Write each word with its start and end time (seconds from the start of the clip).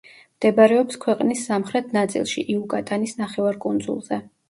მდებარეობს 0.37 0.97
ქვეყნის 1.03 1.45
სამხრეთ 1.51 1.95
ნაწილში, 1.99 2.47
იუკატანის 2.57 3.17
ნახევარკუნძულზე. 3.25 4.25